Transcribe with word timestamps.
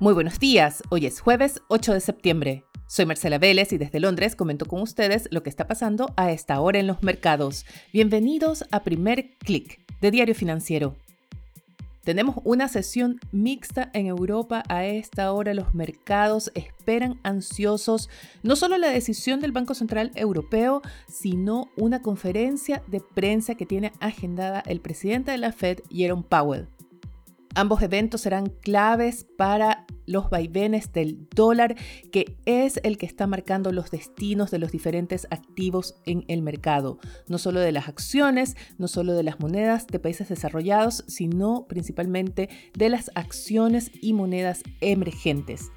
Muy 0.00 0.12
buenos 0.12 0.40
días, 0.40 0.82
hoy 0.88 1.06
es 1.06 1.20
jueves 1.20 1.62
8 1.68 1.92
de 1.92 2.00
septiembre. 2.00 2.64
Soy 2.88 3.06
Marcela 3.06 3.38
Vélez 3.38 3.72
y 3.72 3.78
desde 3.78 4.00
Londres 4.00 4.34
comento 4.34 4.66
con 4.66 4.82
ustedes 4.82 5.28
lo 5.30 5.44
que 5.44 5.50
está 5.50 5.68
pasando 5.68 6.12
a 6.16 6.32
esta 6.32 6.60
hora 6.60 6.80
en 6.80 6.88
los 6.88 7.04
mercados. 7.04 7.64
Bienvenidos 7.92 8.64
a 8.72 8.82
Primer 8.82 9.36
Click 9.38 9.80
de 10.00 10.10
Diario 10.10 10.34
Financiero. 10.34 10.96
Tenemos 12.02 12.38
una 12.42 12.66
sesión 12.66 13.20
mixta 13.30 13.90
en 13.94 14.06
Europa 14.06 14.64
a 14.68 14.84
esta 14.84 15.32
hora. 15.32 15.54
Los 15.54 15.74
mercados 15.74 16.50
esperan 16.56 17.20
ansiosos 17.22 18.10
no 18.42 18.56
solo 18.56 18.76
la 18.78 18.88
decisión 18.88 19.38
del 19.38 19.52
Banco 19.52 19.74
Central 19.74 20.10
Europeo, 20.16 20.82
sino 21.08 21.70
una 21.76 22.02
conferencia 22.02 22.82
de 22.88 23.00
prensa 23.00 23.54
que 23.54 23.64
tiene 23.64 23.92
agendada 24.00 24.60
el 24.66 24.80
presidente 24.80 25.30
de 25.30 25.38
la 25.38 25.52
Fed, 25.52 25.78
Jerome 25.88 26.24
Powell. 26.28 26.66
Ambos 27.56 27.82
eventos 27.82 28.22
serán 28.22 28.46
claves 28.46 29.26
para 29.38 29.86
los 30.06 30.28
vaivenes 30.28 30.92
del 30.92 31.28
dólar, 31.34 31.76
que 32.10 32.36
es 32.46 32.80
el 32.82 32.98
que 32.98 33.06
está 33.06 33.28
marcando 33.28 33.70
los 33.70 33.92
destinos 33.92 34.50
de 34.50 34.58
los 34.58 34.72
diferentes 34.72 35.28
activos 35.30 35.94
en 36.04 36.24
el 36.26 36.42
mercado, 36.42 36.98
no 37.28 37.38
solo 37.38 37.60
de 37.60 37.70
las 37.70 37.88
acciones, 37.88 38.56
no 38.76 38.88
solo 38.88 39.12
de 39.12 39.22
las 39.22 39.38
monedas 39.38 39.86
de 39.86 40.00
países 40.00 40.28
desarrollados, 40.28 41.04
sino 41.06 41.66
principalmente 41.68 42.48
de 42.76 42.88
las 42.88 43.12
acciones 43.14 43.92
y 44.00 44.14
monedas 44.14 44.62
emergentes. 44.80 45.70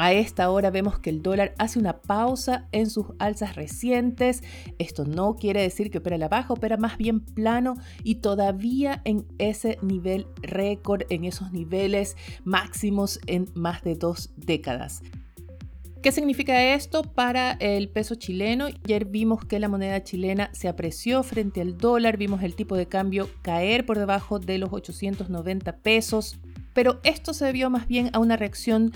A 0.00 0.12
esta 0.12 0.48
hora 0.50 0.70
vemos 0.70 1.00
que 1.00 1.10
el 1.10 1.22
dólar 1.22 1.56
hace 1.58 1.80
una 1.80 2.00
pausa 2.02 2.68
en 2.70 2.88
sus 2.88 3.06
alzas 3.18 3.56
recientes. 3.56 4.44
Esto 4.78 5.04
no 5.04 5.34
quiere 5.34 5.60
decir 5.60 5.90
que 5.90 5.98
opera 5.98 6.16
la 6.16 6.28
baja, 6.28 6.52
opera 6.52 6.76
más 6.76 6.98
bien 6.98 7.18
plano 7.18 7.74
y 8.04 8.16
todavía 8.16 9.02
en 9.04 9.26
ese 9.38 9.76
nivel 9.82 10.28
récord, 10.40 11.02
en 11.10 11.24
esos 11.24 11.50
niveles 11.50 12.16
máximos 12.44 13.18
en 13.26 13.46
más 13.54 13.82
de 13.82 13.96
dos 13.96 14.30
décadas. 14.36 15.02
¿Qué 16.00 16.12
significa 16.12 16.62
esto 16.74 17.02
para 17.02 17.54
el 17.54 17.88
peso 17.88 18.14
chileno? 18.14 18.66
Ayer 18.66 19.04
vimos 19.04 19.44
que 19.44 19.58
la 19.58 19.68
moneda 19.68 20.04
chilena 20.04 20.48
se 20.52 20.68
apreció 20.68 21.24
frente 21.24 21.60
al 21.60 21.76
dólar, 21.76 22.18
vimos 22.18 22.44
el 22.44 22.54
tipo 22.54 22.76
de 22.76 22.86
cambio 22.86 23.28
caer 23.42 23.84
por 23.84 23.98
debajo 23.98 24.38
de 24.38 24.58
los 24.58 24.72
890 24.72 25.78
pesos, 25.78 26.38
pero 26.72 27.00
esto 27.02 27.34
se 27.34 27.46
debió 27.46 27.68
más 27.68 27.88
bien 27.88 28.10
a 28.12 28.20
una 28.20 28.36
reacción 28.36 28.92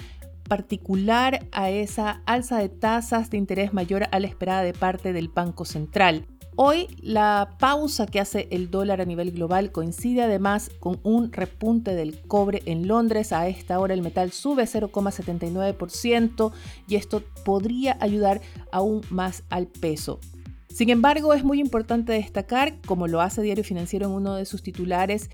particular 0.53 1.49
a 1.51 1.71
esa 1.71 2.21
alza 2.27 2.59
de 2.59 2.69
tasas 2.69 3.31
de 3.31 3.39
interés 3.39 3.73
mayor 3.73 4.05
a 4.13 4.21
la 4.21 4.27
esperada 4.27 4.61
de 4.61 4.75
parte 4.75 5.15
del 5.15 5.29
Banco 5.29 5.65
Central. 5.65 6.27
Hoy 6.57 6.89
la 7.01 7.57
pausa 7.59 8.05
que 8.05 8.21
hace 8.21 8.49
el 8.51 8.71
dólar 8.71 9.01
a 9.01 9.07
nivel 9.07 9.31
global 9.31 9.73
coincide 9.73 10.21
además 10.21 10.71
con 10.79 11.01
un 11.05 11.33
repunte 11.33 11.95
del 11.95 12.21
cobre 12.21 12.61
en 12.67 12.87
Londres. 12.87 13.33
A 13.33 13.49
esta 13.49 13.81
hora 13.81 13.95
el 13.95 14.03
metal 14.03 14.31
sube 14.31 14.65
0,79% 14.65 16.53
y 16.87 16.97
esto 16.97 17.23
podría 17.47 17.97
ayudar 17.99 18.43
aún 18.73 19.01
más 19.09 19.45
al 19.49 19.69
peso. 19.69 20.21
Sin 20.69 20.91
embargo, 20.91 21.33
es 21.33 21.45
muy 21.45 21.61
importante 21.61 22.13
destacar, 22.13 22.79
como 22.87 23.07
lo 23.07 23.23
hace 23.23 23.41
Diario 23.41 23.65
Financiero 23.65 24.07
en 24.07 24.13
uno 24.13 24.37
de 24.37 24.45
sus 24.47 24.63
titulares, 24.63 25.31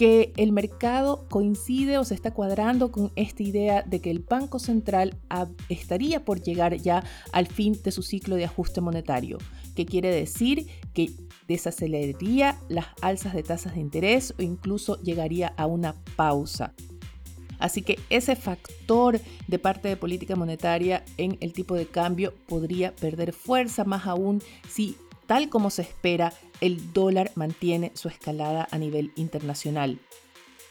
que 0.00 0.32
el 0.38 0.50
mercado 0.50 1.26
coincide 1.28 1.98
o 1.98 2.04
se 2.04 2.14
está 2.14 2.30
cuadrando 2.30 2.90
con 2.90 3.12
esta 3.16 3.42
idea 3.42 3.82
de 3.82 4.00
que 4.00 4.10
el 4.10 4.20
Banco 4.20 4.58
Central 4.58 5.18
estaría 5.68 6.24
por 6.24 6.40
llegar 6.40 6.74
ya 6.76 7.04
al 7.32 7.46
fin 7.46 7.78
de 7.84 7.92
su 7.92 8.02
ciclo 8.02 8.36
de 8.36 8.46
ajuste 8.46 8.80
monetario, 8.80 9.36
que 9.76 9.84
quiere 9.84 10.10
decir 10.10 10.68
que 10.94 11.10
desaceleraría 11.48 12.58
las 12.70 12.86
alzas 13.02 13.34
de 13.34 13.42
tasas 13.42 13.74
de 13.74 13.80
interés 13.80 14.32
o 14.38 14.42
incluso 14.42 14.98
llegaría 15.02 15.48
a 15.58 15.66
una 15.66 15.94
pausa. 16.16 16.72
Así 17.58 17.82
que 17.82 17.98
ese 18.08 18.36
factor 18.36 19.20
de 19.48 19.58
parte 19.58 19.88
de 19.88 19.98
política 19.98 20.34
monetaria 20.34 21.04
en 21.18 21.36
el 21.42 21.52
tipo 21.52 21.74
de 21.74 21.84
cambio 21.84 22.32
podría 22.48 22.96
perder 22.96 23.34
fuerza, 23.34 23.84
más 23.84 24.06
aún 24.06 24.40
si 24.66 24.96
tal 25.30 25.48
como 25.48 25.70
se 25.70 25.82
espera, 25.82 26.32
el 26.60 26.92
dólar 26.92 27.30
mantiene 27.36 27.92
su 27.94 28.08
escalada 28.08 28.66
a 28.72 28.78
nivel 28.78 29.12
internacional. 29.14 30.00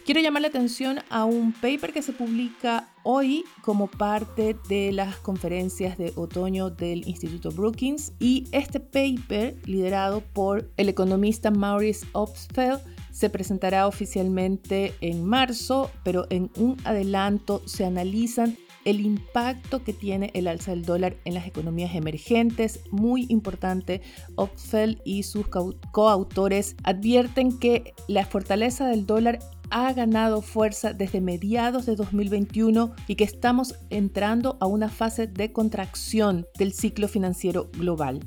Quiero 0.06 0.20
llamar 0.20 0.42
la 0.42 0.50
atención 0.50 1.00
a 1.09 1.24
un 1.24 1.53
paper 1.53 1.94
que 1.94 2.02
se 2.02 2.12
publica 2.12 2.90
hoy 3.03 3.46
como 3.62 3.88
parte 3.88 4.58
de 4.68 4.92
las 4.92 5.16
conferencias 5.16 5.97
de 5.97 6.12
otoño 6.18 6.72
del 6.72 7.08
Instituto 7.08 7.52
Brookings 7.52 8.12
y 8.20 8.50
este 8.52 8.81
paper, 8.81 9.56
liderado 9.66 10.20
por 10.34 10.70
el 10.76 10.90
economista 10.90 11.52
Maurice 11.52 12.06
Obstfeld, 12.12 12.81
se 13.14 13.30
presentará 13.30 13.88
oficialmente 13.88 14.94
en 15.00 15.24
marzo, 15.24 15.90
pero 16.03 16.28
en 16.30 16.52
un 16.58 16.76
adelanto 16.84 17.62
se 17.66 17.86
analizan 17.86 18.58
el 18.85 19.01
impacto 19.01 19.84
que 19.84 19.94
tiene 19.94 20.31
el 20.34 20.47
alza 20.47 20.72
del 20.72 20.85
dólar 20.85 21.16
en 21.25 21.34
las 21.34 21.47
economías 21.47 21.95
emergentes. 21.95 22.81
Muy 22.91 23.25
importante, 23.29 24.01
Opfeld 24.35 25.00
y 25.03 25.23
sus 25.23 25.47
coautores 25.91 26.75
advierten 26.84 27.59
que 27.59 27.94
la 28.07 28.25
fortaleza 28.25 28.88
del 28.88 29.06
dólar 29.06 29.40
ha 29.72 29.94
ganado 29.94 30.41
fuerza 30.41 30.94
desde 30.94 31.22
mediados 31.22 31.85
de 31.85 31.95
2021 31.95 32.94
y 33.07 33.16
que 33.16 33.23
estamos 33.23 33.75
entrando 33.90 34.57
a 34.59 34.66
una 34.66 34.90
fase 34.90 35.28
de 35.28 35.51
contracción 35.51 36.47
del 36.57 36.73
ciclo 36.73 37.07
financiero 37.07 37.69
global. 37.73 38.19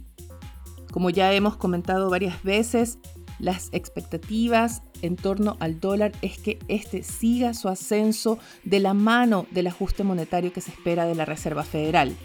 Como 0.92 1.10
ya 1.10 1.32
hemos 1.32 1.56
comentado 1.56 2.10
varias 2.10 2.42
veces, 2.42 2.98
las 3.42 3.68
expectativas 3.72 4.82
en 5.02 5.16
torno 5.16 5.56
al 5.58 5.80
dólar 5.80 6.12
es 6.22 6.38
que 6.38 6.60
este 6.68 7.02
siga 7.02 7.54
su 7.54 7.68
ascenso 7.68 8.38
de 8.62 8.78
la 8.78 8.94
mano 8.94 9.46
del 9.50 9.66
ajuste 9.66 10.04
monetario 10.04 10.52
que 10.52 10.60
se 10.60 10.70
espera 10.70 11.06
de 11.06 11.16
la 11.16 11.24
Reserva 11.24 11.64
Federal. 11.64 12.16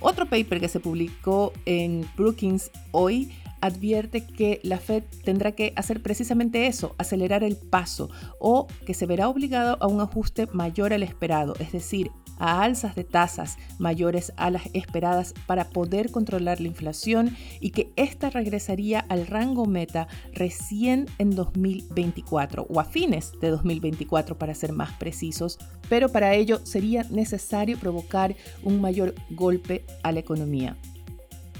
Otro 0.00 0.26
paper 0.26 0.60
que 0.60 0.68
se 0.68 0.80
publicó 0.80 1.52
en 1.64 2.04
Brookings 2.16 2.72
hoy 2.90 3.30
advierte 3.64 4.26
que 4.26 4.60
la 4.62 4.78
Fed 4.78 5.04
tendrá 5.24 5.52
que 5.52 5.72
hacer 5.76 6.02
precisamente 6.02 6.66
eso, 6.66 6.94
acelerar 6.98 7.42
el 7.42 7.56
paso, 7.56 8.10
o 8.38 8.66
que 8.84 8.92
se 8.92 9.06
verá 9.06 9.28
obligado 9.28 9.78
a 9.80 9.86
un 9.86 10.00
ajuste 10.00 10.46
mayor 10.52 10.92
al 10.92 11.02
esperado, 11.02 11.54
es 11.58 11.72
decir, 11.72 12.10
a 12.38 12.62
alzas 12.62 12.94
de 12.94 13.04
tasas 13.04 13.56
mayores 13.78 14.32
a 14.36 14.50
las 14.50 14.64
esperadas 14.74 15.34
para 15.46 15.70
poder 15.70 16.10
controlar 16.10 16.60
la 16.60 16.66
inflación 16.66 17.34
y 17.60 17.70
que 17.70 17.92
ésta 17.96 18.28
regresaría 18.28 19.00
al 19.00 19.26
rango 19.26 19.66
meta 19.66 20.08
recién 20.32 21.06
en 21.18 21.30
2024 21.30 22.66
o 22.68 22.80
a 22.80 22.84
fines 22.84 23.32
de 23.40 23.50
2024 23.50 24.36
para 24.36 24.54
ser 24.54 24.72
más 24.72 24.92
precisos, 24.94 25.58
pero 25.88 26.10
para 26.10 26.34
ello 26.34 26.60
sería 26.64 27.04
necesario 27.04 27.78
provocar 27.78 28.34
un 28.62 28.80
mayor 28.80 29.14
golpe 29.30 29.84
a 30.02 30.12
la 30.12 30.20
economía. 30.20 30.76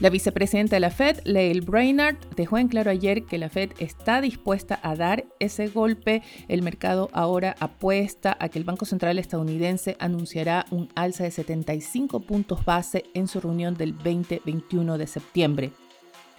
La 0.00 0.10
vicepresidenta 0.10 0.75
de 0.75 0.81
la 0.81 0.91
Fed, 0.91 1.21
Lael 1.25 1.60
Brainard, 1.60 2.16
dejó 2.34 2.59
en 2.59 2.66
claro 2.66 2.91
ayer 2.91 3.25
que 3.27 3.38
la 3.38 3.49
Fed 3.49 3.71
está 3.78 4.21
dispuesta 4.21 4.81
a 4.82 4.97
dar 4.97 5.25
ese 5.38 5.69
golpe. 5.69 6.21
El 6.49 6.62
mercado 6.62 7.10
ahora 7.12 7.55
apuesta 7.60 8.37
a 8.41 8.49
que 8.49 8.59
el 8.59 8.65
Banco 8.65 8.87
Central 8.87 9.21
estadounidense 9.21 9.97
anunciará 10.00 10.66
un 10.72 10.88
alza 10.97 11.22
de 11.22 11.31
75 11.31 12.21
puntos 12.21 12.65
base 12.65 13.05
en 13.15 13.28
su 13.28 13.41
reunión 13.41 13.77
del 13.77 13.97
20-21 13.97 14.97
de 14.97 15.06
septiembre. 15.06 15.71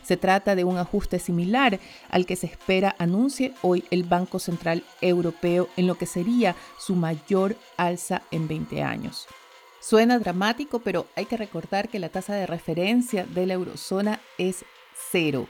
Se 0.03 0.17
trata 0.17 0.55
de 0.55 0.66
un 0.66 0.77
ajuste 0.77 1.17
similar 1.17 1.79
al 2.09 2.25
que 2.25 2.35
se 2.35 2.47
espera 2.47 2.93
anuncie 2.99 3.53
hoy 3.61 3.85
el 3.89 4.03
Banco 4.03 4.37
Central 4.37 4.83
Europeo 4.99 5.69
en 5.77 5.87
lo 5.87 5.95
que 5.97 6.05
sería 6.05 6.57
su 6.77 6.95
mayor 6.95 7.55
alza 7.77 8.22
en 8.31 8.49
20 8.49 8.83
años. 8.83 9.27
Suena 9.88 10.18
dramático, 10.18 10.79
pero 10.79 11.06
hay 11.16 11.28
que 11.28 11.38
recordar 11.38 11.90
que 11.90 12.00
la 12.00 12.09
tasa 12.09 12.34
de 12.34 12.47
referencia 12.47 13.28
de 13.28 13.46
la 13.46 13.53
eurozona 13.53 14.19
es 14.40 14.66
cero. 15.12 15.47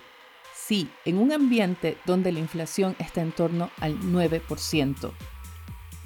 Sí, 0.53 0.89
en 1.05 1.19
un 1.19 1.31
ambiente 1.31 1.97
donde 2.05 2.33
la 2.33 2.39
inflación 2.39 2.97
está 2.99 3.21
en 3.21 3.31
torno 3.31 3.69
al 3.79 3.97
9%. 3.97 5.13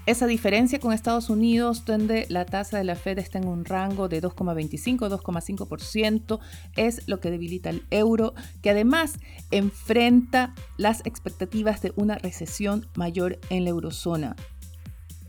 Esa 0.06 0.28
diferencia 0.28 0.80
con 0.80 0.94
Estados 0.94 1.32
Unidos, 1.32 1.86
donde 1.86 2.28
la 2.30 2.46
tasa 2.46 2.78
de 2.78 2.84
la 2.84 2.96
Fed 2.96 3.18
está 3.18 3.40
en 3.40 3.48
un 3.48 3.66
rango 3.66 4.10
de 4.10 4.22
2,25-2,5%, 4.22 6.40
es 6.76 7.08
lo 7.08 7.20
que 7.20 7.32
debilita 7.32 7.72
el 7.72 7.84
euro, 7.90 8.36
que 8.62 8.70
además 8.70 9.18
enfrenta 9.50 10.54
las 10.78 11.04
expectativas 11.04 11.82
de 11.82 11.94
una 11.96 12.20
recesión 12.20 12.88
mayor 12.94 13.40
en 13.50 13.64
la 13.64 13.72
eurozona. 13.72 14.36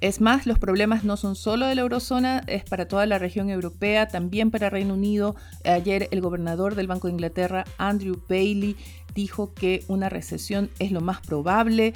Es 0.01 0.23
más, 0.23 0.47
los 0.47 0.59
problemas 0.59 1.05
no 1.05 1.19
son 1.19 1.37
solo 1.37 1.67
de 1.67 1.75
la 1.75 1.83
eurozona, 1.83 2.43
es 2.47 2.65
para 2.65 2.89
toda 2.89 3.05
la 3.05 3.19
región 3.19 3.51
europea, 3.51 4.09
también 4.09 4.51
para 4.51 4.71
Reino 4.71 4.95
Unido. 4.95 5.37
Ayer 5.63 6.09
el 6.11 6.23
gobernador 6.23 6.75
del 6.75 6.87
Banco 6.87 7.07
de 7.07 7.13
Inglaterra, 7.13 7.67
Andrew 7.77 8.19
Bailey, 8.27 8.77
dijo 9.15 9.53
que 9.53 9.85
una 9.89 10.09
recesión 10.09 10.71
es 10.79 10.91
lo 10.91 11.03
más 11.03 11.21
probable. 11.21 11.93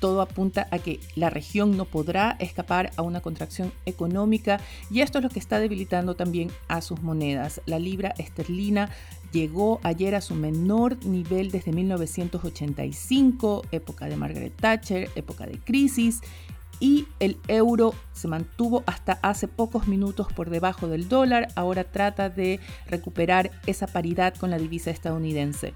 Todo 0.00 0.20
apunta 0.20 0.68
a 0.70 0.78
que 0.80 1.00
la 1.14 1.30
región 1.30 1.78
no 1.78 1.86
podrá 1.86 2.36
escapar 2.40 2.90
a 2.96 3.02
una 3.02 3.22
contracción 3.22 3.72
económica 3.86 4.60
y 4.90 5.00
esto 5.00 5.18
es 5.18 5.24
lo 5.24 5.30
que 5.30 5.38
está 5.38 5.60
debilitando 5.60 6.16
también 6.16 6.50
a 6.68 6.82
sus 6.82 7.00
monedas. 7.02 7.62
La 7.64 7.78
libra 7.78 8.14
esterlina 8.18 8.90
llegó 9.32 9.80
ayer 9.82 10.14
a 10.14 10.20
su 10.20 10.34
menor 10.34 11.02
nivel 11.06 11.50
desde 11.50 11.72
1985, 11.72 13.62
época 13.72 14.06
de 14.06 14.16
Margaret 14.16 14.54
Thatcher, 14.56 15.10
época 15.14 15.46
de 15.46 15.58
crisis, 15.58 16.20
y 16.80 17.06
el 17.20 17.38
euro 17.46 17.94
se 18.12 18.26
mantuvo 18.26 18.82
hasta 18.86 19.20
hace 19.22 19.46
pocos 19.46 19.86
minutos 19.86 20.26
por 20.32 20.50
debajo 20.50 20.88
del 20.88 21.08
dólar, 21.08 21.48
ahora 21.54 21.84
trata 21.84 22.30
de 22.30 22.58
recuperar 22.86 23.50
esa 23.66 23.86
paridad 23.86 24.34
con 24.34 24.50
la 24.50 24.58
divisa 24.58 24.90
estadounidense. 24.90 25.74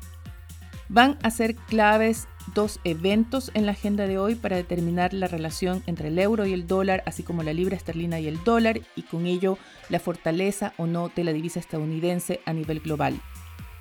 Van 0.88 1.18
a 1.22 1.30
ser 1.30 1.54
claves 1.54 2.28
dos 2.54 2.78
eventos 2.84 3.50
en 3.54 3.64
la 3.64 3.72
agenda 3.72 4.06
de 4.06 4.18
hoy 4.18 4.34
para 4.34 4.56
determinar 4.56 5.14
la 5.14 5.28
relación 5.28 5.82
entre 5.86 6.08
el 6.08 6.18
euro 6.18 6.44
y 6.46 6.52
el 6.52 6.66
dólar, 6.66 7.02
así 7.06 7.22
como 7.22 7.42
la 7.42 7.54
libra 7.54 7.76
esterlina 7.76 8.20
y 8.20 8.26
el 8.26 8.42
dólar, 8.44 8.80
y 8.94 9.02
con 9.02 9.26
ello 9.26 9.56
la 9.88 9.98
fortaleza 9.98 10.74
o 10.76 10.86
no 10.86 11.10
de 11.14 11.24
la 11.24 11.32
divisa 11.32 11.60
estadounidense 11.60 12.40
a 12.44 12.52
nivel 12.52 12.80
global. 12.80 13.20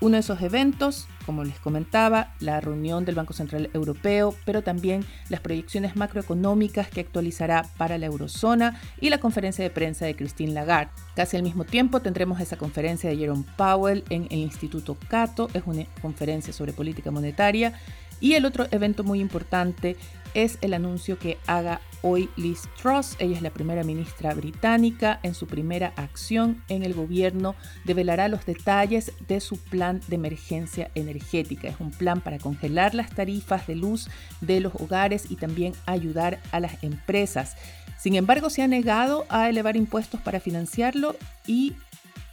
Uno 0.04 0.18
de 0.18 0.20
esos 0.20 0.42
eventos, 0.42 1.08
como 1.26 1.46
les 1.46 1.58
comentaba, 1.62 2.34
la 2.42 2.60
reunión 2.60 3.06
del 3.06 3.16
Banco 3.16 3.32
Central 3.32 3.70
Europeo, 3.74 4.36
pero 4.44 4.62
también 4.62 5.06
las 5.30 5.40
proyecciones 5.40 5.96
macroeconómicas 5.96 6.90
que 6.90 7.00
actualizará 7.00 7.64
para 7.78 7.98
la 7.98 8.08
eurozona 8.08 8.82
y 9.00 9.10
la 9.10 9.20
conferencia 9.20 9.64
de 9.64 9.70
prensa 9.70 10.06
de 10.06 10.18
Christine 10.18 10.52
Lagarde. 10.52 10.92
Casi 11.16 11.38
al 11.38 11.44
mismo 11.44 11.64
tiempo 11.64 12.02
tendremos 12.02 12.42
esa 12.42 12.58
conferencia 12.58 13.10
de 13.10 13.16
Jerome 13.16 13.46
Powell 13.56 14.04
en 14.10 14.28
el 14.30 14.40
Instituto 14.40 14.98
Cato, 15.08 15.48
es 15.54 15.64
una 15.66 15.86
conferencia 16.02 16.52
sobre 16.52 16.74
política 16.74 17.10
monetaria. 17.10 17.72
Y 18.20 18.34
el 18.34 18.44
otro 18.44 18.68
evento 18.72 19.06
muy 19.06 19.22
importante 19.22 19.96
es 20.34 20.58
el 20.60 20.74
anuncio 20.74 21.18
que 21.18 21.38
haga 21.48 21.80
hoy 22.04 22.30
Liz 22.36 22.62
Truss. 22.80 23.16
Ella 23.18 23.38
es 23.38 23.42
la 23.42 23.50
primera 23.50 23.84
ministra 23.84 24.34
británica. 24.36 25.20
En 25.24 25.34
su 25.34 25.48
primera 25.48 25.94
acción 25.96 26.64
en 26.68 26.84
el 26.84 26.94
gobierno 26.94 27.56
develará 27.86 28.28
los 28.28 28.46
detalles 28.46 29.14
de 29.28 29.40
su 29.40 29.58
plan 29.58 30.02
de 30.08 30.16
emergencia 30.16 30.92
energética. 30.94 31.70
Es 31.70 31.80
un 31.80 31.90
plan 31.90 32.22
para 32.22 32.38
congelar 32.38 32.94
las 32.94 33.10
tarifas 33.10 33.66
de 33.66 33.76
luz 33.76 34.10
de 34.42 34.60
los 34.60 34.76
hogares 34.76 35.32
y 35.32 35.38
también 35.38 35.74
ayudar 35.88 36.40
a 36.52 36.60
las 36.60 36.84
empresas. 36.84 37.56
Sin 37.98 38.16
embargo, 38.16 38.50
se 38.50 38.62
ha 38.62 38.68
negado 38.68 39.26
a 39.30 39.50
elevar 39.50 39.78
impuestos 39.78 40.20
para 40.22 40.42
financiarlo 40.42 41.16
y 41.48 41.74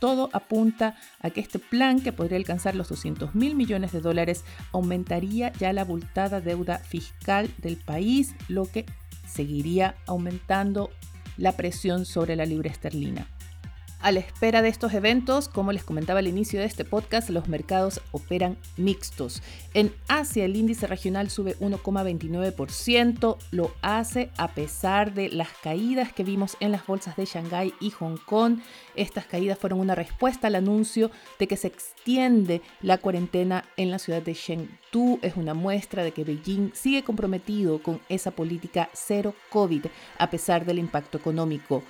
todo 0.01 0.31
apunta 0.33 0.97
a 1.21 1.31
que 1.31 1.41
este 1.41 1.59
plan, 1.59 2.01
que 2.01 2.13
podría 2.13 2.39
alcanzar 2.39 2.75
los 2.75 2.89
200 2.89 3.35
mil 3.35 3.55
millones 3.55 3.93
de 3.93 4.01
dólares, 4.01 4.45
aumentaría 4.73 5.53
ya 5.53 5.73
la 5.73 5.83
abultada 5.83 6.41
deuda 6.41 6.79
fiscal 6.79 7.49
del 7.59 7.77
país, 7.77 8.35
lo 8.49 8.65
que 8.65 8.87
seguiría 9.31 9.97
aumentando 10.07 10.91
la 11.37 11.53
presión 11.53 12.05
sobre 12.05 12.37
la 12.37 12.45
libra 12.45 12.71
esterlina. 12.71 13.27
A 14.03 14.13
la 14.13 14.21
espera 14.21 14.63
de 14.63 14.71
estos 14.71 14.95
eventos, 14.95 15.51
como 15.51 15.73
les 15.73 15.85
comentaba 15.85 16.21
al 16.21 16.27
inicio 16.27 16.59
de 16.59 16.65
este 16.65 16.87
podcast, 16.87 17.29
los 17.29 17.49
mercados 17.49 18.01
operan 18.13 18.57
mixtos. 18.79 19.43
En 19.75 19.93
Asia 20.09 20.47
el 20.47 20.57
índice 20.57 20.87
regional 20.87 21.29
sube 21.29 21.55
1,29%, 21.59 23.37
lo 23.51 23.75
hace 23.83 24.31
a 24.39 24.49
pesar 24.55 25.13
de 25.13 25.29
las 25.29 25.49
caídas 25.63 26.15
que 26.15 26.25
vimos 26.25 26.57
en 26.61 26.73
las 26.73 26.87
bolsas 26.87 27.15
de 27.17 27.27
Shanghái 27.27 27.75
y 27.79 27.91
Hong 27.91 28.17
Kong. 28.25 28.61
Estas 28.97 29.27
caídas 29.27 29.59
fueron 29.59 29.81
una 29.81 29.95
respuesta 29.95 30.47
al 30.47 30.55
anuncio 30.55 31.11
de 31.39 31.47
que 31.47 31.59
se 31.59 31.67
extiende 31.67 32.63
la 32.81 32.97
cuarentena 32.97 33.67
en 33.77 33.91
la 33.91 33.99
ciudad 33.99 34.23
de 34.23 34.35
Chengdu. 34.35 35.19
Es 35.21 35.37
una 35.37 35.53
muestra 35.53 36.05
de 36.05 36.13
que 36.13 36.25
Beijing 36.25 36.71
sigue 36.73 37.05
comprometido 37.05 37.83
con 37.83 38.01
esa 38.09 38.31
política 38.31 38.89
cero 38.95 39.35
COVID 39.51 39.85
a 40.17 40.31
pesar 40.31 40.65
del 40.65 40.79
impacto 40.79 41.19
económico. 41.19 41.83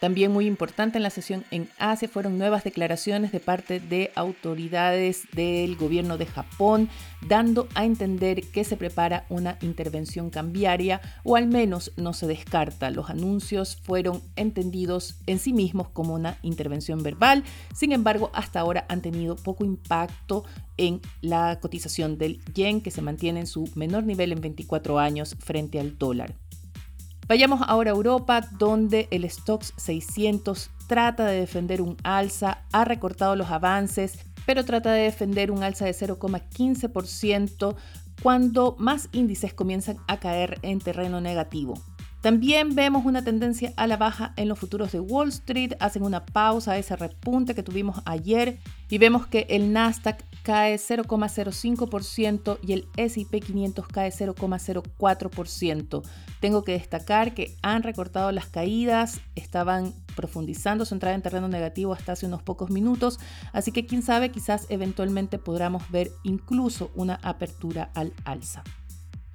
También 0.00 0.32
muy 0.32 0.46
importante 0.46 0.96
en 0.96 1.02
la 1.02 1.10
sesión 1.10 1.44
en 1.50 1.68
Asia 1.78 2.08
fueron 2.08 2.38
nuevas 2.38 2.64
declaraciones 2.64 3.32
de 3.32 3.38
parte 3.38 3.80
de 3.80 4.10
autoridades 4.14 5.28
del 5.34 5.76
gobierno 5.76 6.16
de 6.16 6.24
Japón, 6.24 6.88
dando 7.28 7.68
a 7.74 7.84
entender 7.84 8.40
que 8.50 8.64
se 8.64 8.78
prepara 8.78 9.26
una 9.28 9.58
intervención 9.60 10.30
cambiaria 10.30 11.02
o 11.22 11.36
al 11.36 11.48
menos 11.48 11.92
no 11.98 12.14
se 12.14 12.26
descarta. 12.26 12.90
Los 12.90 13.10
anuncios 13.10 13.76
fueron 13.76 14.22
entendidos 14.36 15.16
en 15.26 15.38
sí 15.38 15.52
mismos 15.52 15.90
como 15.90 16.14
una 16.14 16.38
intervención 16.40 17.02
verbal, 17.02 17.44
sin 17.74 17.92
embargo 17.92 18.30
hasta 18.32 18.60
ahora 18.60 18.86
han 18.88 19.02
tenido 19.02 19.36
poco 19.36 19.66
impacto 19.66 20.44
en 20.78 21.02
la 21.20 21.60
cotización 21.60 22.16
del 22.16 22.42
yen 22.54 22.80
que 22.80 22.90
se 22.90 23.02
mantiene 23.02 23.40
en 23.40 23.46
su 23.46 23.68
menor 23.74 24.04
nivel 24.04 24.32
en 24.32 24.40
24 24.40 24.98
años 24.98 25.36
frente 25.38 25.78
al 25.78 25.98
dólar. 25.98 26.34
Vayamos 27.30 27.60
ahora 27.68 27.92
a 27.92 27.94
Europa, 27.94 28.40
donde 28.58 29.06
el 29.12 29.30
Stocks 29.30 29.72
600 29.76 30.68
trata 30.88 31.26
de 31.26 31.38
defender 31.38 31.80
un 31.80 31.96
alza, 32.02 32.64
ha 32.72 32.84
recortado 32.84 33.36
los 33.36 33.52
avances, 33.52 34.18
pero 34.46 34.64
trata 34.64 34.90
de 34.90 35.02
defender 35.02 35.52
un 35.52 35.62
alza 35.62 35.84
de 35.84 35.92
0,15% 35.92 37.76
cuando 38.20 38.74
más 38.80 39.08
índices 39.12 39.54
comienzan 39.54 39.98
a 40.08 40.18
caer 40.18 40.58
en 40.62 40.80
terreno 40.80 41.20
negativo. 41.20 41.74
También 42.20 42.74
vemos 42.74 43.06
una 43.06 43.24
tendencia 43.24 43.72
a 43.76 43.86
la 43.86 43.96
baja 43.96 44.34
en 44.36 44.48
los 44.48 44.58
futuros 44.58 44.92
de 44.92 45.00
Wall 45.00 45.30
Street, 45.30 45.72
hacen 45.80 46.02
una 46.02 46.26
pausa 46.26 46.72
a 46.72 46.78
ese 46.78 46.94
repunte 46.94 47.54
que 47.54 47.62
tuvimos 47.62 48.02
ayer 48.04 48.58
y 48.90 48.98
vemos 48.98 49.26
que 49.26 49.46
el 49.48 49.72
Nasdaq 49.72 50.22
cae 50.42 50.76
0,05% 50.76 52.58
y 52.62 52.74
el 52.74 52.88
SP 53.00 53.40
500 53.40 53.88
cae 53.88 54.10
0,04%. 54.10 56.02
Tengo 56.40 56.62
que 56.62 56.72
destacar 56.72 57.32
que 57.32 57.56
han 57.62 57.82
recortado 57.82 58.32
las 58.32 58.46
caídas, 58.46 59.20
estaban 59.34 59.94
profundizando 60.14 60.84
su 60.84 60.92
entrada 60.92 61.14
en 61.14 61.22
terreno 61.22 61.48
negativo 61.48 61.94
hasta 61.94 62.12
hace 62.12 62.26
unos 62.26 62.42
pocos 62.42 62.68
minutos, 62.70 63.18
así 63.54 63.72
que 63.72 63.86
quién 63.86 64.02
sabe, 64.02 64.30
quizás 64.30 64.66
eventualmente 64.68 65.38
podamos 65.38 65.90
ver 65.90 66.10
incluso 66.22 66.90
una 66.94 67.18
apertura 67.22 67.90
al 67.94 68.12
alza. 68.24 68.62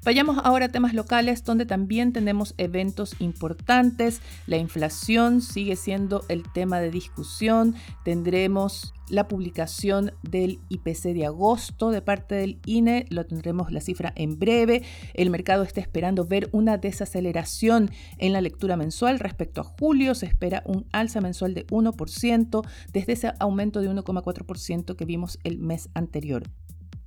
Vayamos 0.05 0.37
ahora 0.43 0.67
a 0.67 0.69
temas 0.69 0.93
locales 0.93 1.43
donde 1.43 1.65
también 1.65 2.13
tenemos 2.13 2.53
eventos 2.59 3.15
importantes. 3.17 4.21
La 4.45 4.57
inflación 4.57 5.41
sigue 5.41 5.75
siendo 5.75 6.23
el 6.29 6.43
tema 6.53 6.79
de 6.79 6.91
discusión. 6.91 7.73
Tendremos 8.03 8.93
la 9.09 9.27
publicación 9.27 10.11
del 10.21 10.59
IPC 10.69 11.15
de 11.15 11.25
agosto 11.25 11.89
de 11.89 12.03
parte 12.03 12.35
del 12.35 12.59
INE, 12.67 13.07
lo 13.09 13.25
tendremos 13.25 13.71
la 13.71 13.81
cifra 13.81 14.13
en 14.15 14.37
breve. 14.37 14.83
El 15.15 15.31
mercado 15.31 15.63
está 15.63 15.81
esperando 15.81 16.23
ver 16.25 16.49
una 16.51 16.77
desaceleración 16.77 17.89
en 18.19 18.31
la 18.31 18.41
lectura 18.41 18.77
mensual 18.77 19.17
respecto 19.17 19.61
a 19.61 19.63
julio. 19.63 20.13
Se 20.13 20.27
espera 20.27 20.61
un 20.67 20.85
alza 20.91 21.19
mensual 21.19 21.55
de 21.55 21.65
1% 21.65 22.61
desde 22.93 23.13
ese 23.13 23.33
aumento 23.39 23.81
de 23.81 23.89
1,4% 23.89 24.95
que 24.95 25.05
vimos 25.05 25.39
el 25.43 25.57
mes 25.57 25.89
anterior. 25.95 26.43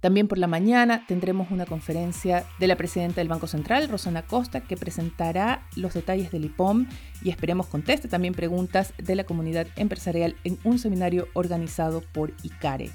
También 0.00 0.29
por 0.29 0.39
la 0.39 0.47
mañana 0.47 1.05
tendremos 1.09 1.50
una 1.50 1.67
conferencia 1.67 2.45
de 2.61 2.69
la 2.69 2.77
presidenta 2.77 3.21
del 3.21 3.29
Banco 3.29 3.49
Central, 3.49 3.89
Rosana 3.89 4.23
Costa, 4.23 4.61
que 4.61 4.77
presentará 4.77 5.67
los 5.75 5.95
detalles 5.95 6.31
del 6.31 6.45
IPOM 6.45 6.87
y 7.23 7.31
esperemos 7.31 7.67
conteste 7.67 8.06
también 8.06 8.35
preguntas 8.35 8.95
de 8.97 9.17
la 9.17 9.25
comunidad 9.25 9.67
empresarial 9.76 10.37
en 10.45 10.59
un 10.62 10.78
seminario 10.78 11.26
organizado 11.33 12.02
por 12.12 12.33
ICARE. 12.45 12.90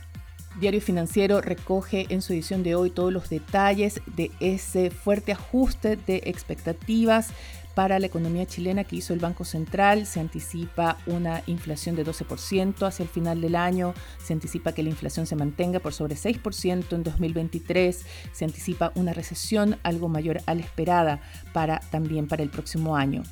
Diario 0.60 0.82
Financiero 0.82 1.42
recoge 1.42 2.06
en 2.10 2.22
su 2.22 2.34
edición 2.34 2.64
de 2.64 2.76
hoy 2.76 2.92
todos 2.92 3.12
los 3.12 3.28
detalles 3.28 4.02
de 4.16 4.32
ese 4.40 4.92
fuerte 4.92 5.32
ajuste 5.32 5.98
de 5.98 6.22
expectativas 6.26 7.30
para 7.76 8.00
la 8.00 8.08
economía 8.08 8.46
chilena 8.46 8.84
que 8.84 8.98
hizo 8.98 9.14
el 9.14 9.20
Banco 9.20 9.46
Central. 9.46 10.06
Se 10.06 10.20
anticipa 10.20 10.98
una 11.06 11.44
inflación 11.48 11.96
de 11.96 12.06
12% 12.06 12.88
hacia 12.88 13.04
el 13.04 13.10
final 13.10 13.42
del 13.42 13.56
año. 13.56 13.94
Se 14.24 14.34
anticipa 14.34 14.74
que 14.74 14.84
la 14.84 14.90
inflación 14.90 15.26
se 15.26 15.36
mantenga 15.36 15.80
por 15.80 15.94
sobre 15.94 16.16
6% 16.16 16.94
en 16.94 17.04
2023. 17.04 18.06
Se 18.32 18.46
anticipa 18.46 18.92
una 18.96 19.14
recesión 19.14 19.78
algo 19.84 20.10
mayor 20.10 20.42
a 20.46 20.56
la 20.56 20.62
esperada 20.62 21.22
para, 21.54 21.80
también 21.80 22.28
para 22.28 22.44
el 22.44 22.50
próximo 22.50 22.96
año. 22.96 23.24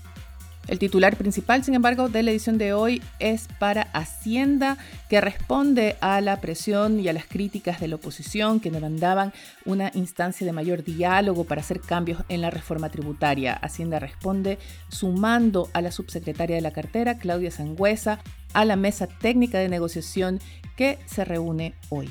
El 0.67 0.79
titular 0.79 1.17
principal, 1.17 1.63
sin 1.63 1.73
embargo, 1.73 2.07
de 2.07 2.23
la 2.23 2.31
edición 2.31 2.57
de 2.57 2.73
hoy 2.73 3.01
es 3.19 3.47
para 3.59 3.83
Hacienda, 3.93 4.77
que 5.09 5.19
responde 5.19 5.97
a 6.01 6.21
la 6.21 6.39
presión 6.39 6.99
y 6.99 7.07
a 7.09 7.13
las 7.13 7.25
críticas 7.25 7.79
de 7.79 7.87
la 7.87 7.95
oposición 7.95 8.59
que 8.59 8.71
demandaban 8.71 9.33
una 9.65 9.91
instancia 9.95 10.45
de 10.45 10.53
mayor 10.53 10.83
diálogo 10.83 11.43
para 11.43 11.61
hacer 11.61 11.81
cambios 11.81 12.23
en 12.29 12.41
la 12.41 12.51
reforma 12.51 12.89
tributaria. 12.89 13.53
Hacienda 13.53 13.99
responde 13.99 14.59
sumando 14.89 15.69
a 15.73 15.81
la 15.81 15.91
subsecretaria 15.91 16.55
de 16.55 16.61
la 16.61 16.71
cartera, 16.71 17.17
Claudia 17.17 17.51
Sangüesa, 17.51 18.19
a 18.53 18.63
la 18.63 18.75
mesa 18.75 19.07
técnica 19.07 19.59
de 19.59 19.69
negociación 19.69 20.39
que 20.77 20.99
se 21.05 21.25
reúne 21.25 21.73
hoy. 21.89 22.09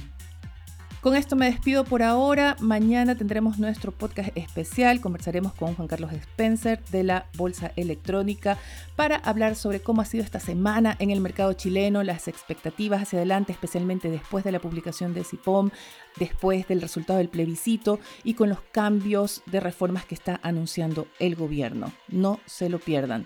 Con 1.01 1.17
esto 1.17 1.35
me 1.35 1.47
despido 1.47 1.85
por 1.85 2.03
ahora. 2.03 2.57
Mañana 2.61 3.15
tendremos 3.15 3.59
nuestro 3.59 3.91
podcast 3.91 4.37
especial. 4.37 5.01
Conversaremos 5.01 5.55
con 5.55 5.75
Juan 5.75 5.89
Carlos 5.89 6.13
Spencer 6.13 6.85
de 6.91 7.05
la 7.05 7.25
Bolsa 7.39 7.73
Electrónica 7.77 8.59
para 8.97 9.17
hablar 9.17 9.57
sobre 9.57 9.81
cómo 9.81 10.03
ha 10.03 10.05
sido 10.05 10.23
esta 10.23 10.41
semana 10.41 10.97
en 10.99 11.11
el 11.11 11.23
mercado 11.23 11.55
chileno, 11.55 12.03
las 12.03 12.29
expectativas 12.29 13.01
hacia 13.01 13.19
adelante, 13.19 13.51
especialmente 13.51 14.11
después 14.11 14.45
de 14.45 14.53
la 14.53 14.61
publicación 14.61 15.15
de 15.15 15.25
CIPOM, 15.25 15.71
después 16.19 16.69
del 16.69 16.83
resultado 16.83 17.19
del 17.19 17.31
plebiscito 17.31 17.99
y 18.23 18.35
con 18.35 18.51
los 18.51 18.61
cambios 18.61 19.43
de 19.47 19.61
reformas 19.61 20.05
que 20.05 20.15
está 20.15 20.39
anunciando 20.43 21.07
el 21.19 21.35
gobierno. 21.35 21.95
No 22.09 22.41
se 22.45 22.69
lo 22.69 22.79
pierdan. 22.79 23.25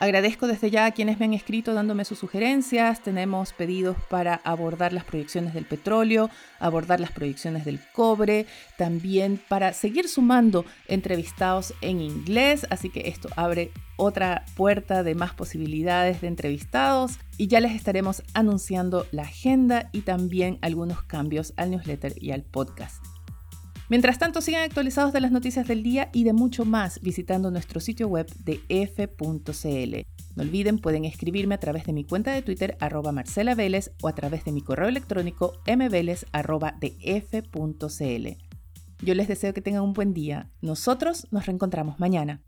Agradezco 0.00 0.46
desde 0.46 0.70
ya 0.70 0.86
a 0.86 0.92
quienes 0.92 1.18
me 1.18 1.24
han 1.24 1.34
escrito 1.34 1.74
dándome 1.74 2.04
sus 2.04 2.20
sugerencias. 2.20 3.02
Tenemos 3.02 3.52
pedidos 3.52 3.96
para 4.08 4.36
abordar 4.44 4.92
las 4.92 5.02
proyecciones 5.02 5.54
del 5.54 5.64
petróleo, 5.64 6.30
abordar 6.60 7.00
las 7.00 7.10
proyecciones 7.10 7.64
del 7.64 7.80
cobre, 7.92 8.46
también 8.76 9.40
para 9.48 9.72
seguir 9.72 10.08
sumando 10.08 10.64
entrevistados 10.86 11.74
en 11.80 12.00
inglés. 12.00 12.64
Así 12.70 12.90
que 12.90 13.08
esto 13.08 13.28
abre 13.34 13.72
otra 13.96 14.44
puerta 14.56 15.02
de 15.02 15.16
más 15.16 15.34
posibilidades 15.34 16.20
de 16.20 16.28
entrevistados 16.28 17.18
y 17.36 17.48
ya 17.48 17.58
les 17.58 17.74
estaremos 17.74 18.22
anunciando 18.34 19.04
la 19.10 19.22
agenda 19.22 19.90
y 19.90 20.02
también 20.02 20.58
algunos 20.62 21.02
cambios 21.02 21.52
al 21.56 21.72
newsletter 21.72 22.14
y 22.22 22.30
al 22.30 22.44
podcast. 22.44 23.17
Mientras 23.88 24.18
tanto, 24.18 24.42
sigan 24.42 24.64
actualizados 24.64 25.14
de 25.14 25.20
las 25.20 25.32
noticias 25.32 25.66
del 25.66 25.82
día 25.82 26.10
y 26.12 26.24
de 26.24 26.34
mucho 26.34 26.66
más 26.66 27.00
visitando 27.00 27.50
nuestro 27.50 27.80
sitio 27.80 28.06
web 28.06 28.26
de 28.44 28.60
f.cl. 28.68 30.06
No 30.36 30.42
olviden, 30.42 30.78
pueden 30.78 31.06
escribirme 31.06 31.54
a 31.54 31.60
través 31.60 31.84
de 31.84 31.94
mi 31.94 32.04
cuenta 32.04 32.32
de 32.32 32.42
Twitter 32.42 32.76
arroba 32.80 33.12
Marcela 33.12 33.54
Vélez 33.54 33.92
o 34.02 34.08
a 34.08 34.14
través 34.14 34.44
de 34.44 34.52
mi 34.52 34.60
correo 34.60 34.88
electrónico 34.88 35.54
mveles 35.66 36.26
arroba 36.32 36.76
de 36.78 36.96
f.cl. 37.00 38.28
Yo 39.00 39.14
les 39.14 39.28
deseo 39.28 39.54
que 39.54 39.62
tengan 39.62 39.82
un 39.82 39.94
buen 39.94 40.12
día. 40.12 40.50
Nosotros 40.60 41.26
nos 41.30 41.46
reencontramos 41.46 41.98
mañana. 41.98 42.42